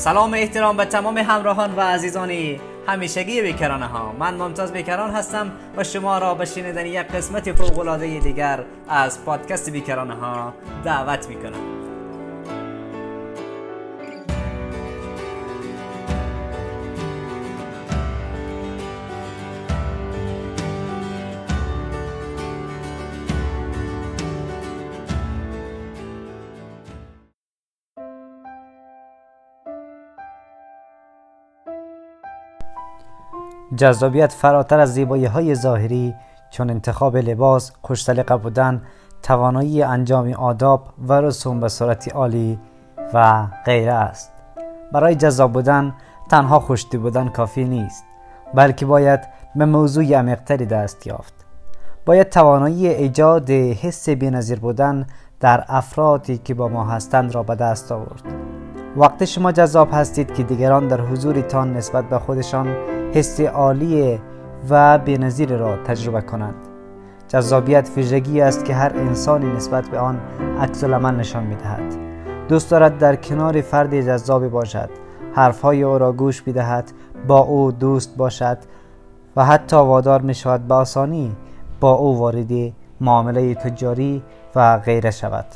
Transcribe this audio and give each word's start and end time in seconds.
سلام 0.00 0.34
احترام 0.34 0.76
به 0.76 0.84
تمام 0.84 1.18
همراهان 1.18 1.76
و 1.76 1.80
عزیزانی. 1.80 2.60
همیشگی 2.86 3.42
بیکرانه 3.42 3.86
ها. 3.86 4.12
من 4.18 4.34
ممتاز 4.34 4.72
بیکران 4.72 5.10
هستم 5.10 5.52
و 5.76 5.84
شما 5.84 6.18
را 6.18 6.34
به 6.34 6.44
شنیدن 6.44 6.86
یک 6.86 7.06
قسمت 7.06 7.52
فوق 7.52 7.78
العاده 7.78 8.18
دیگر 8.18 8.64
از 8.88 9.24
پادکست 9.24 9.70
بیکرانه 9.70 10.14
ها 10.14 10.54
دعوت 10.84 11.28
می‌کنم. 11.28 11.69
جذابیت 33.76 34.32
فراتر 34.32 34.80
از 34.80 34.94
زیبایی 34.94 35.24
های 35.24 35.54
ظاهری 35.54 36.14
چون 36.50 36.70
انتخاب 36.70 37.16
لباس، 37.16 37.72
خوشسلیقه 37.82 38.36
بودن، 38.36 38.82
توانایی 39.22 39.82
انجام 39.82 40.32
آداب 40.32 40.88
و 41.08 41.20
رسوم 41.20 41.60
به 41.60 41.68
صورتی 41.68 42.10
عالی 42.10 42.58
و 43.14 43.46
غیره 43.66 43.92
است. 43.92 44.32
برای 44.92 45.14
جذاب 45.14 45.52
بودن 45.52 45.94
تنها 46.30 46.60
خوشتی 46.60 46.98
بودن 46.98 47.28
کافی 47.28 47.64
نیست 47.64 48.04
بلکه 48.54 48.86
باید 48.86 49.20
به 49.56 49.64
موضوع 49.64 50.14
عمیقتری 50.14 50.66
دست 50.66 51.06
یافت. 51.06 51.34
باید 52.06 52.28
توانایی 52.28 52.88
ایجاد 52.88 53.50
حس 53.50 54.08
بینظیر 54.08 54.60
بودن 54.60 55.06
در 55.40 55.64
افرادی 55.68 56.38
که 56.38 56.54
با 56.54 56.68
ما 56.68 56.84
هستند 56.84 57.34
را 57.34 57.42
به 57.42 57.54
دست 57.54 57.92
آورد. 57.92 58.22
وقتی 58.96 59.26
شما 59.26 59.52
جذاب 59.52 59.88
هستید 59.92 60.34
که 60.34 60.42
دیگران 60.42 60.88
در 60.88 61.00
حضورتان 61.00 61.76
نسبت 61.76 62.08
به 62.08 62.18
خودشان 62.18 62.76
حس 63.14 63.40
عالی 63.40 64.20
و 64.70 64.98
بینظیر 64.98 65.56
را 65.56 65.76
تجربه 65.76 66.20
کنند. 66.20 66.54
جذابیت 67.28 67.90
ویژگی 67.96 68.40
است 68.40 68.64
که 68.64 68.74
هر 68.74 68.92
انسانی 68.96 69.46
نسبت 69.46 69.88
به 69.88 69.98
آن 69.98 70.20
عکس 70.60 70.84
العمل 70.84 71.14
نشان 71.14 71.42
می‌دهد. 71.42 71.82
دوست 72.48 72.70
دارد 72.70 72.98
در 72.98 73.16
کنار 73.16 73.60
فرد 73.60 74.00
جذابی 74.00 74.48
باشد. 74.48 74.90
حرفهای 75.34 75.82
او 75.82 75.98
را 75.98 76.12
گوش 76.12 76.42
بدهد 76.42 76.92
با 77.26 77.38
او 77.38 77.72
دوست 77.72 78.16
باشد 78.16 78.58
و 79.36 79.44
حتی 79.44 79.76
وادار 79.76 80.20
می 80.20 80.34
شود 80.34 80.68
به 80.68 80.74
آسانی 80.74 81.36
با 81.80 81.92
او 81.92 82.18
وارد 82.18 82.72
معامله 83.00 83.54
تجاری 83.54 84.22
و 84.54 84.78
غیره 84.78 85.10
شود. 85.10 85.46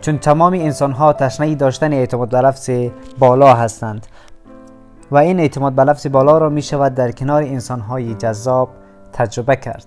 چون 0.00 0.18
تمام 0.18 0.52
انسان 0.52 0.92
ها 0.92 1.12
تشنه 1.12 1.54
داشتن 1.54 1.92
اعتماد 1.92 2.28
به 2.28 2.40
لفظ 2.40 2.70
بالا 3.18 3.54
هستند 3.54 4.06
و 5.10 5.16
این 5.16 5.40
اعتماد 5.40 5.72
به 5.72 5.84
لفظ 5.84 6.06
بالا 6.06 6.38
را 6.38 6.48
می 6.48 6.62
شود 6.62 6.94
در 6.94 7.12
کنار 7.12 7.42
انسان 7.42 7.80
های 7.80 8.14
جذاب 8.14 8.68
تجربه 9.12 9.56
کرد. 9.56 9.86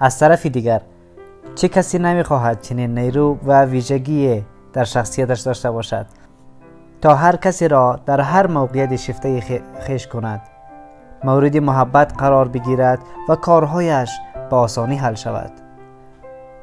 از 0.00 0.18
طرف 0.18 0.46
دیگر 0.46 0.80
چه 1.54 1.68
کسی 1.68 1.98
نمی‌خواهد 1.98 2.60
چنین 2.60 2.98
نیرو 2.98 3.38
و 3.46 3.64
ویژگی 3.64 4.44
در 4.72 4.84
شخصیتش 4.84 5.40
داشته 5.40 5.70
باشد؟ 5.70 6.06
تا 7.04 7.14
هر 7.14 7.36
کسی 7.36 7.68
را 7.68 8.00
در 8.06 8.20
هر 8.20 8.46
موقعیت 8.46 8.96
شفته 8.96 9.62
خیش 9.80 10.06
کند. 10.06 10.40
مورد 11.24 11.56
محبت 11.56 12.12
قرار 12.18 12.48
بگیرد 12.48 12.98
و 13.28 13.34
کارهایش 13.34 14.10
با 14.50 14.60
آسانی 14.60 14.96
حل 14.96 15.14
شود. 15.14 15.52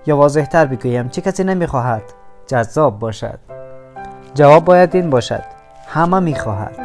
یا 0.06 0.18
واضحتر 0.18 0.66
بگویم 0.66 1.10
چه 1.10 1.22
کسی 1.22 1.44
نمی‌خواهد؟ 1.44 2.02
جذاب 2.48 3.00
باشد. 3.00 3.40
جواب 4.34 4.66
باید 4.66 4.96
این 4.96 5.10
باشد 5.10 5.44
همه 5.88 6.20
می‌خواهد. 6.20 6.78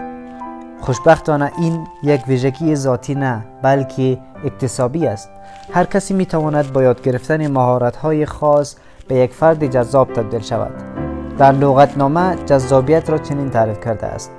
خوشبختانه 0.80 1.52
این 1.58 1.86
یک 2.02 2.28
ویژگی 2.28 2.74
ذاتی 2.74 3.14
نه 3.14 3.44
بلکه 3.62 4.18
اکتسابی 4.44 5.06
است. 5.06 5.30
هر 5.72 5.84
کسی 5.84 6.14
می‌تواند 6.14 6.72
با 6.72 6.82
یاد 6.82 7.02
گرفتن 7.02 7.46
مهارت 7.46 7.96
های 7.96 8.26
خاص 8.26 8.76
به 9.08 9.14
یک 9.14 9.32
فرد 9.32 9.66
جذاب 9.66 10.12
تبدیل 10.12 10.40
شود. 10.40 10.95
در 11.38 11.52
لغتنامه 11.52 12.36
جذابیت 12.46 13.10
را 13.10 13.18
چنین 13.18 13.50
تعریف 13.50 13.80
کرده 13.80 14.06
است. 14.06 14.30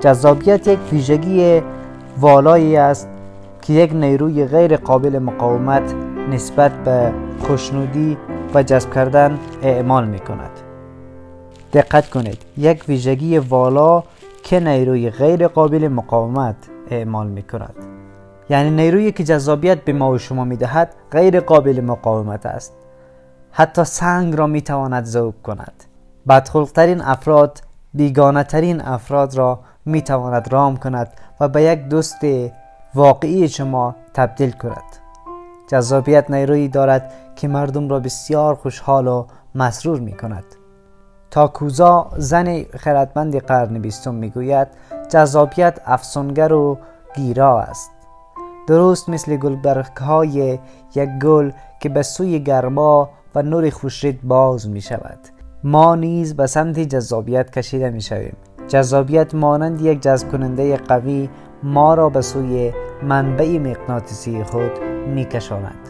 جذابیت 0.00 0.68
یک 0.68 0.78
ویژگی 0.92 1.62
والایی 2.20 2.76
است 2.76 3.08
که 3.62 3.72
یک 3.72 3.92
نیروی 3.92 4.46
غیر 4.46 4.76
قابل 4.76 5.18
مقاومت 5.18 5.94
نسبت 6.30 6.72
به 6.72 7.12
خوشنودی 7.40 8.18
و 8.54 8.62
جذب 8.62 8.94
کردن 8.94 9.38
اعمال 9.62 10.08
می 10.08 10.18
کند 10.18 10.50
دقت 11.72 12.10
کنید 12.10 12.38
یک 12.56 12.84
ویژگی 12.88 13.38
والا 13.38 14.02
که 14.42 14.60
نیروی 14.60 15.10
غیر 15.10 15.48
قابل 15.48 15.88
مقاومت 15.88 16.56
اعمال 16.90 17.26
می 17.26 17.42
کند 17.42 17.74
یعنی 18.50 18.70
نیرویی 18.70 19.12
که 19.12 19.24
جذابیت 19.24 19.84
به 19.84 19.92
ما 19.92 20.10
و 20.10 20.18
شما 20.18 20.44
می 20.44 20.56
دهد 20.56 20.94
غیر 21.10 21.40
قابل 21.40 21.80
مقاومت 21.80 22.46
است. 22.46 22.72
حتی 23.52 23.84
سنگ 23.84 24.34
را 24.34 24.46
می 24.46 24.62
تواند 24.62 25.04
ذوب 25.04 25.34
کند. 25.42 25.84
بدخلقترین 26.28 27.00
افراد 27.00 27.60
بیگانه 27.94 28.44
ترین 28.44 28.80
افراد 28.80 29.34
را 29.34 29.60
می 29.84 30.02
تواند 30.02 30.52
رام 30.52 30.76
کند 30.76 31.08
و 31.40 31.48
به 31.48 31.62
یک 31.62 31.88
دوست 31.88 32.26
واقعی 32.94 33.48
شما 33.48 33.94
تبدیل 34.14 34.50
کند. 34.50 34.82
جذابیت 35.68 36.30
نیرویی 36.30 36.68
دارد 36.68 37.12
که 37.36 37.48
مردم 37.48 37.88
را 37.88 38.00
بسیار 38.00 38.54
خوشحال 38.54 39.06
و 39.06 39.26
مسرور 39.54 40.00
می 40.00 40.12
کند 40.12 40.44
تاکوزا 41.30 42.10
زن 42.16 42.62
خردمند 42.62 43.36
قرن 43.36 43.78
بیستم 43.78 44.14
می‌گوید 44.14 44.68
جذابیت 45.08 45.80
افسونگر 45.86 46.52
و 46.52 46.78
گیرا 47.16 47.60
است. 47.60 47.90
درست 48.66 49.08
مثل 49.08 49.36
گلبرگ 49.36 49.96
های 49.96 50.58
یک 50.94 51.08
گل 51.22 51.50
که 51.80 51.88
به 51.88 52.02
سوی 52.02 52.40
گرما 52.40 53.10
و 53.34 53.42
نور 53.42 53.70
خوشرید 53.70 54.22
باز 54.22 54.68
می 54.68 54.80
شود 54.80 55.18
ما 55.64 55.94
نیز 55.94 56.36
به 56.36 56.46
سمت 56.46 56.78
جذابیت 56.78 57.50
کشیده 57.50 57.90
می 57.90 58.00
شویم 58.00 58.36
جذابیت 58.68 59.34
مانند 59.34 59.80
یک 59.80 60.00
جذب 60.00 60.28
کننده 60.28 60.76
قوی 60.76 61.30
ما 61.62 61.94
را 61.94 62.08
به 62.08 62.20
سوی 62.20 62.72
منبع 63.02 63.58
مغناطیسی 63.58 64.44
خود 64.44 64.70
می 65.14 65.24
کشاند 65.24 65.88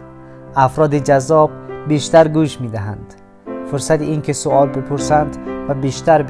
افراد 0.56 0.94
جذاب 0.94 1.50
بیشتر 1.88 2.28
گوش 2.28 2.60
می 2.60 2.68
دهند 2.68 3.14
فرصت 3.66 4.00
اینکه 4.00 4.32
سوال 4.32 4.68
بپرسند 4.68 5.36
و 5.68 5.74
بیشتر 5.74 6.22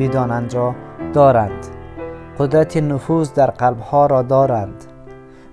بدانند 0.00 0.54
را 0.54 0.74
دارند. 1.12 1.66
قدرت 2.38 2.76
نفوذ 2.76 3.32
در 3.32 3.50
قلبها 3.50 4.06
را 4.06 4.22
دارند 4.22 4.84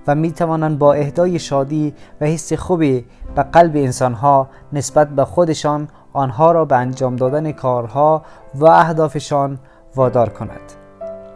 و 0.07 0.15
می 0.15 0.31
توانند 0.31 0.79
با 0.79 0.93
اهدای 0.93 1.39
شادی 1.39 1.93
و 2.21 2.25
حس 2.25 2.53
خوبی 2.53 3.05
به 3.35 3.43
قلب 3.43 3.75
انسانها 3.75 4.49
نسبت 4.73 5.09
به 5.09 5.25
خودشان 5.25 5.87
آنها 6.17 6.51
را 6.51 6.65
به 6.65 6.75
انجام 6.75 7.15
دادن 7.15 7.51
کارها 7.51 8.21
و 8.55 8.65
اهدافشان 8.65 9.57
وادار 9.95 10.29
کند. 10.29 10.73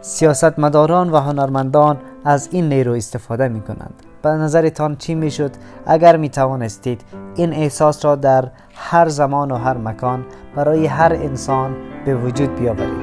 سیاستمداران 0.00 1.10
و 1.10 1.16
هنرمندان 1.16 1.98
از 2.24 2.48
این 2.52 2.68
نیرو 2.68 2.92
استفاده 2.92 3.48
می 3.48 3.60
کنند. 3.60 3.94
به 4.22 4.28
نظرتان 4.28 4.96
چی 4.96 5.14
می 5.14 5.30
شد؟ 5.30 5.50
اگر 5.86 6.16
می 6.16 6.28
توانستید 6.28 7.00
این 7.36 7.52
احساس 7.52 8.04
را 8.04 8.16
در 8.16 8.50
هر 8.74 9.08
زمان 9.08 9.50
و 9.50 9.56
هر 9.56 9.76
مکان 9.76 10.24
برای 10.56 10.86
هر 10.86 11.12
انسان 11.12 11.76
به 12.06 12.14
وجود 12.14 12.54
بیاورید. 12.56 13.01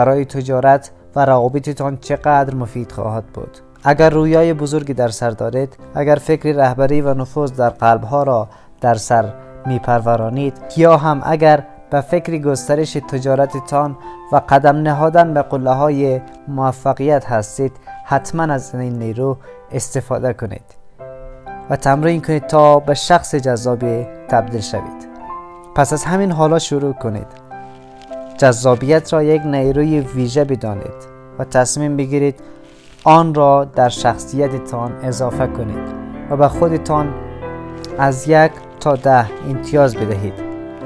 برای 0.00 0.24
تجارت 0.24 0.90
و 1.16 1.24
روابطتان 1.24 1.96
چقدر 1.96 2.54
مفید 2.54 2.92
خواهد 2.92 3.26
بود. 3.26 3.58
اگر 3.84 4.10
رویای 4.10 4.54
بزرگی 4.54 4.94
در 4.94 5.08
سر 5.08 5.30
دارید 5.30 5.76
اگر 5.94 6.14
فکر 6.14 6.52
رهبری 6.52 7.00
و 7.00 7.14
نفوذ 7.14 7.52
در 7.52 7.68
قلبها 7.68 8.22
را 8.22 8.48
در 8.80 8.94
سر 8.94 9.32
میپرورانید 9.66 10.58
یا 10.76 10.96
هم 10.96 11.22
اگر 11.24 11.66
به 11.90 12.00
فکر 12.00 12.38
گسترش 12.38 12.92
تجارتتان 12.92 13.96
و 14.32 14.40
قدم 14.48 14.76
نهادن 14.76 15.34
به 15.34 15.42
قله 15.42 15.70
های 15.70 16.20
موفقیت 16.48 17.26
هستید 17.26 17.72
حتما 18.04 18.42
از 18.42 18.74
این 18.74 18.98
نیرو 18.98 19.36
استفاده 19.72 20.32
کنید 20.32 20.74
و 21.70 21.76
تمرین 21.76 22.22
کنید 22.22 22.46
تا 22.46 22.78
به 22.78 22.94
شخص 22.94 23.34
جذابی 23.34 24.06
تبدیل 24.28 24.60
شوید. 24.60 25.08
پس 25.74 25.92
از 25.92 26.04
همین 26.04 26.32
حالا 26.32 26.58
شروع 26.58 26.92
کنید. 26.92 27.39
جذابیت 28.40 29.12
را 29.12 29.22
یک 29.22 29.42
نیروی 29.42 30.00
ویژه 30.00 30.44
بدانید 30.44 31.06
و 31.38 31.44
تصمیم 31.44 31.96
بگیرید 31.96 32.40
آن 33.04 33.34
را 33.34 33.64
در 33.64 33.88
شخصیتتان 33.88 34.92
اضافه 35.02 35.46
کنید 35.46 35.88
و 36.30 36.36
به 36.36 36.48
خودتان 36.48 37.14
از 37.98 38.28
یک 38.28 38.52
تا 38.80 38.96
ده 38.96 39.26
امتیاز 39.48 39.96
بدهید. 39.96 40.32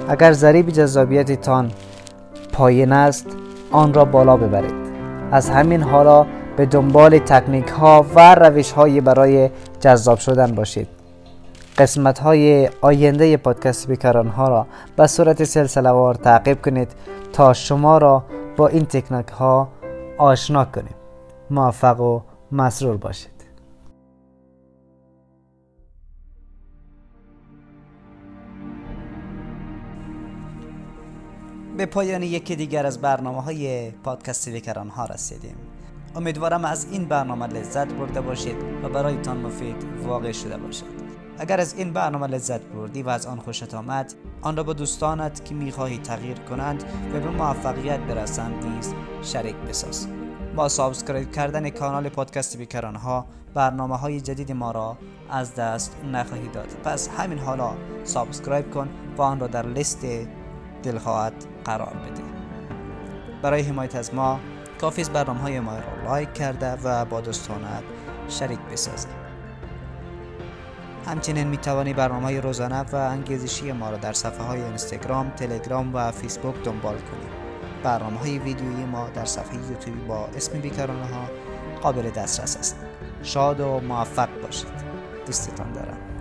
اگر 0.09 0.33
ضریب 0.33 0.71
جذابیتتان 0.71 1.71
پایین 2.53 2.93
است 2.93 3.27
آن 3.71 3.95
را 3.95 4.05
بالا 4.05 4.37
ببرید. 4.37 4.75
از 5.33 5.51
همین 5.51 5.83
حالا 5.83 6.27
به 6.57 6.67
دنبال 6.67 7.19
تکنیک 7.19 7.69
ها 7.69 8.07
و 8.15 8.35
روش 8.35 8.73
های 8.73 9.01
برای 9.01 9.51
جذاب 9.81 10.19
شدن 10.19 10.55
باشید. 10.55 11.04
قسمت 11.79 12.19
های 12.19 12.69
آینده 12.81 13.37
پادکست 13.37 13.89
بیکاران 13.89 14.29
ها 14.29 14.49
را 14.49 14.67
به 14.97 15.07
صورت 15.07 15.45
سلسله 15.45 15.91
وار 15.91 16.15
تعقیب 16.15 16.63
کنید 16.63 16.93
تا 17.33 17.53
شما 17.53 17.99
را 17.99 18.25
با 18.57 18.69
این 18.69 18.85
تکنیک 18.85 19.29
ها 19.29 19.69
آشنا 20.19 20.65
کنیم. 20.65 20.95
موفق 21.51 22.01
و 22.01 22.21
مسرور 22.53 22.97
باشید. 22.97 23.31
به 31.77 31.87
پایان 31.87 32.23
یکی 32.23 32.57
دیگر 32.57 32.87
از 32.87 33.01
برنامه 33.01 33.43
های 33.43 33.91
پادکست 33.91 34.49
بیکران 34.49 34.89
ها 34.89 35.05
رسیدیم. 35.05 35.57
امیدوارم 36.17 36.65
از 36.65 36.87
این 36.91 37.05
برنامه 37.05 37.47
لذت 37.47 37.93
برده 37.93 38.21
باشید 38.21 38.57
و 38.83 38.89
برایتان 38.89 39.37
مفید 39.37 39.77
واقع 40.05 40.33
شده 40.33 40.57
باشد. 40.57 41.04
اگر 41.39 41.61
از 41.61 41.75
این 41.75 41.93
برنامه 41.93 42.27
لذت 42.27 42.61
بردی 42.61 43.03
و 43.03 43.09
از 43.09 43.27
آن 43.27 43.41
خوشت 43.41 43.75
آمد 43.75 44.15
آن 44.43 44.57
را 44.57 44.63
با 44.63 44.73
دوستانت 44.73 45.45
که 45.45 45.55
می‌خواهی 45.55 45.99
تغییر 45.99 46.39
کنند 46.39 46.85
و 47.15 47.21
به 47.21 47.31
موفقیت 47.31 48.01
برسند 48.01 48.65
نیز 48.67 48.95
شریک 49.23 49.57
بساز. 49.57 50.09
با 50.57 50.69
subscribe 50.69 51.33
کردن 51.33 51.71
کانال 51.71 52.09
پادکست 52.09 52.57
بیکران 52.57 52.95
ها 52.95 53.27
برنامه 53.55 53.97
های 53.97 54.21
جدید 54.21 54.53
ما 54.53 54.71
را 54.71 54.97
از 55.31 55.55
دست 55.55 55.97
نخواهی 56.13 56.49
داد. 56.49 56.69
پس 56.85 57.09
همین 57.09 57.39
حالا 57.39 57.73
subscribe 58.05 58.71
کن 58.71 58.89
و 59.17 59.23
آن 59.23 59.41
را 59.41 59.47
در 59.47 59.67
لیست 59.67 60.07
دلخواهت 60.83 61.33
قرار 61.65 61.93
بده. 61.97 62.23
برای 63.43 63.63
حمایت 63.63 63.95
از 63.95 64.15
ما 64.15 64.41
کافی 64.81 65.05
برنامه 65.05 65.41
های 65.41 65.61
ما 65.61 65.77
را 65.77 66.05
like 66.05 66.33
کرده 66.33 66.73
و 66.73 67.05
با 67.05 67.21
دوستانت 67.21 67.83
شریک 68.29 68.59
بسازید 68.73 69.34
همچنین 71.07 71.49
می 71.49 71.57
توانی 71.57 71.95
برنامه 71.95 72.41
روزانه 72.41 72.81
و 72.81 72.97
انگیزشی 72.97 73.73
ما 73.73 73.91
را 73.91 73.97
در 73.97 74.13
صفحه 74.13 74.43
های 74.43 74.63
اینستاگرام، 74.63 75.31
تلگرام 75.31 75.95
و 75.95 76.13
فیسبوک 76.13 76.65
دنبال 76.65 76.95
کنید. 76.95 77.45
برنامه 77.83 78.19
های 78.19 78.39
ویدیویی 78.39 78.85
ما 78.85 79.09
در 79.09 79.25
صفحه 79.25 79.55
یوتیوبی 79.55 80.01
با 80.01 80.29
اسم 80.37 80.61
بیکارانه 80.61 81.07
ها 81.07 81.25
قابل 81.83 82.11
دسترس 82.11 82.57
است. 82.57 82.77
شاد 83.23 83.61
و 83.61 83.81
موفق 83.81 84.29
باشید. 84.43 84.69
دوستتان 85.27 85.73
دارم. 85.73 86.14